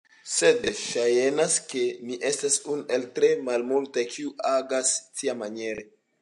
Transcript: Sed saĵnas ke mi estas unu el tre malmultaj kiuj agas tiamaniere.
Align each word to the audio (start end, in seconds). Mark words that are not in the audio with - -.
Sed 0.35 0.63
saĵnas 0.77 1.57
ke 1.73 1.83
mi 2.07 2.17
estas 2.29 2.57
unu 2.77 2.87
el 2.97 3.05
tre 3.19 3.29
malmultaj 3.51 4.07
kiuj 4.15 4.33
agas 4.55 4.97
tiamaniere. 5.21 5.87